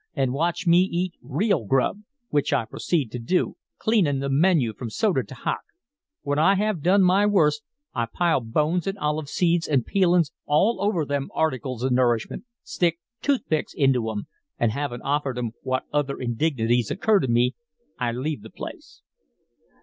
an' 0.15 0.33
watch 0.33 0.65
me 0.65 0.79
eat 0.79 1.13
REAL 1.21 1.63
grub,' 1.63 2.01
which 2.31 2.51
I 2.53 2.65
proceed 2.65 3.11
to 3.11 3.19
do, 3.19 3.55
cleanin' 3.77 4.17
the 4.17 4.29
menu 4.31 4.73
from 4.73 4.89
soda 4.89 5.21
to 5.21 5.35
hock. 5.35 5.61
When 6.23 6.39
I 6.39 6.55
have 6.55 6.81
done 6.81 7.03
my 7.03 7.27
worst, 7.27 7.61
I 7.93 8.07
pile 8.11 8.39
bones 8.41 8.87
an' 8.87 8.97
olive 8.97 9.29
seeds 9.29 9.67
an' 9.67 9.83
peelin's 9.83 10.31
all 10.47 10.79
over 10.81 11.05
them 11.05 11.29
articles 11.35 11.83
of 11.83 11.91
nourishment, 11.91 12.45
stick 12.63 12.97
toothpicks 13.21 13.75
into 13.75 14.09
'em, 14.09 14.25
an' 14.57 14.71
havin' 14.71 15.03
offered 15.03 15.37
'em 15.37 15.51
what 15.61 15.83
other 15.93 16.17
indignities 16.19 16.89
occur 16.89 17.19
to 17.19 17.27
me, 17.27 17.53
I 17.99 18.11
leave 18.11 18.41
the 18.41 18.49
place." 18.49 19.03